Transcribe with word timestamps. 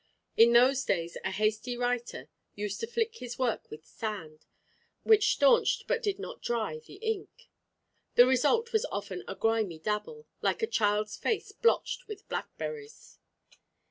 In 0.35 0.53
those 0.53 0.83
days 0.83 1.15
a 1.23 1.29
hasty 1.29 1.77
writer 1.77 2.27
used 2.55 2.79
to 2.79 2.87
flick 2.87 3.17
his 3.17 3.37
work 3.37 3.69
with 3.69 3.85
sand, 3.85 4.47
which 5.03 5.31
stanched 5.31 5.83
but 5.85 6.01
did 6.01 6.17
not 6.17 6.41
dry 6.41 6.79
the 6.79 6.95
ink. 6.95 7.51
The 8.15 8.25
result 8.25 8.73
was 8.73 8.85
often 8.91 9.23
a 9.27 9.35
grimy 9.35 9.77
dabble, 9.77 10.25
like 10.41 10.63
a 10.63 10.65
child's 10.65 11.17
face 11.17 11.51
blotched 11.51 12.07
with 12.07 12.27
blackberries. 12.29 13.19